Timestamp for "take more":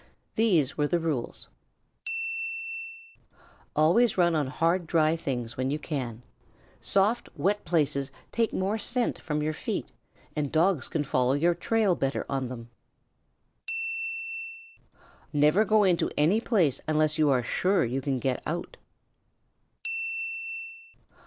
8.31-8.79